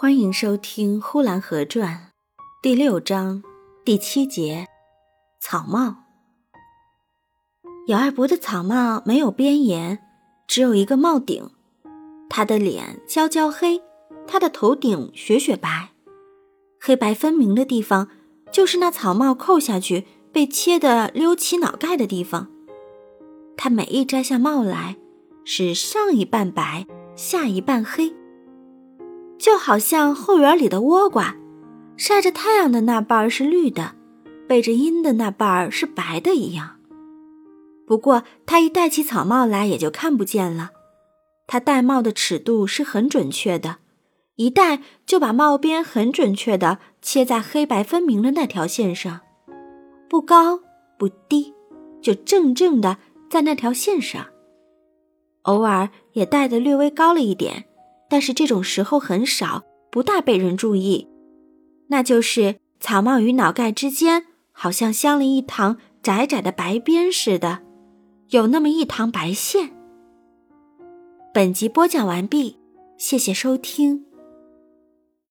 [0.00, 1.92] 欢迎收听《呼兰河传》
[2.62, 3.42] 第六章
[3.84, 4.68] 第七节
[5.42, 6.04] “草帽”。
[7.88, 9.98] 姚二伯的草帽没有边沿，
[10.46, 11.50] 只有一个帽顶。
[12.30, 13.82] 他的脸焦焦黑，
[14.24, 15.90] 他的头顶雪雪白，
[16.80, 18.08] 黑白分明的地方
[18.52, 22.46] 就是那草帽扣下去被切得溜起脑盖的地方。
[23.56, 24.96] 他每一摘下帽来，
[25.44, 26.86] 是上一半白，
[27.16, 28.14] 下一半黑。
[29.38, 31.36] 就好像后园里的倭瓜，
[31.96, 33.94] 晒着太阳的那半儿是绿的，
[34.46, 36.76] 背着阴的那半儿是白的一样。
[37.86, 40.70] 不过他一戴起草帽来，也就看不见了。
[41.46, 43.76] 他戴帽的尺度是很准确的，
[44.36, 49.20] 一戴就把帽边很准确地切在黑白分明的那条线上，
[50.10, 50.60] 不高
[50.98, 51.54] 不低，
[52.02, 52.98] 就正正的
[53.30, 54.26] 在那条线上。
[55.42, 57.64] 偶尔也戴得略微高了一点。
[58.08, 61.08] 但是这种时候很少，不大被人注意。
[61.88, 67.60] 那就是草帽与脑盖之间，好像镶了一堂窄窄的白边似的，
[68.30, 69.70] 有那么一堂白线。
[71.32, 72.58] 本集播讲完毕，
[72.96, 74.07] 谢谢收听。